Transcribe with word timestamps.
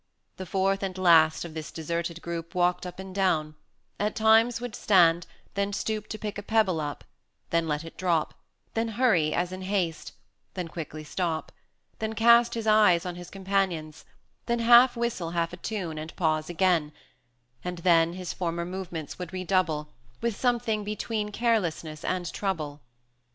The 0.37 0.47
fourth 0.47 0.81
and 0.81 0.97
last 0.97 1.45
of 1.45 1.53
this 1.53 1.71
deserted 1.71 2.23
group 2.23 2.55
Walked 2.55 2.87
up 2.87 2.97
and 2.97 3.13
down 3.13 3.53
at 3.99 4.15
times 4.15 4.59
would 4.59 4.75
stand, 4.75 5.27
then 5.53 5.71
stoop 5.73 6.05
110 6.05 6.09
To 6.09 6.17
pick 6.19 6.37
a 6.39 6.41
pebble 6.41 6.81
up 6.81 7.03
then 7.51 7.67
let 7.67 7.83
it 7.83 7.97
drop 7.97 8.33
Then 8.73 8.87
hurry 8.97 9.31
as 9.31 9.51
in 9.51 9.61
haste 9.61 10.13
then 10.55 10.69
quickly 10.69 11.03
stop 11.03 11.51
Then 11.99 12.13
cast 12.13 12.55
his 12.55 12.65
eyes 12.65 13.05
on 13.05 13.13
his 13.13 13.29
companions 13.29 14.03
then 14.47 14.57
Half 14.57 14.97
whistle 14.97 15.29
half 15.37 15.53
a 15.53 15.57
tune, 15.57 15.99
and 15.99 16.15
pause 16.15 16.49
again 16.49 16.93
And 17.63 17.77
then 17.77 18.13
his 18.13 18.33
former 18.33 18.65
movements 18.65 19.19
would 19.19 19.31
redouble, 19.31 19.89
With 20.19 20.35
something 20.35 20.83
between 20.83 21.31
carelessness 21.31 22.03
and 22.03 22.33
trouble. 22.33 22.81